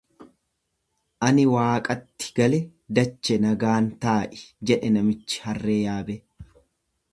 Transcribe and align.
Ani 1.27 1.43
waaqatti 1.55 2.29
gale 2.39 2.61
dache 2.99 3.37
nagaan 3.45 3.91
taa'i 4.07 4.43
jedhe 4.71 4.93
namichi 4.99 5.45
harree 5.47 5.79
yaabee. 5.85 6.21